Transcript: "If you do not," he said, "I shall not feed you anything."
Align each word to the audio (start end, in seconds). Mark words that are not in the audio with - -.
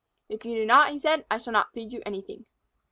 "If 0.29 0.45
you 0.45 0.55
do 0.55 0.65
not," 0.65 0.89
he 0.91 0.97
said, 0.97 1.27
"I 1.29 1.37
shall 1.37 1.53
not 1.53 1.73
feed 1.73 1.93
you 1.93 2.01
anything." 2.07 2.47